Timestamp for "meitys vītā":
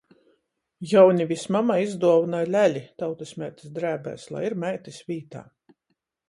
4.65-5.45